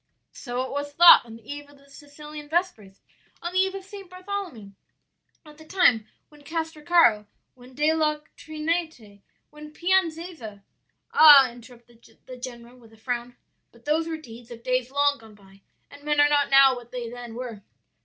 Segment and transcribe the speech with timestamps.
[0.31, 3.01] '""'So it was thought on the eve of the Sicilian Vespers;
[3.39, 4.09] on the eve of St.
[4.09, 4.71] Bartholomew;
[5.45, 10.63] at the time when Castracaro, when De La Trinite, when Pianeza'
[11.13, 13.35] "'Ah,' interrupted the general with a frown,
[13.71, 15.61] 'but those were deeds of days long gone by,
[15.91, 17.61] and men are not now what they then were.'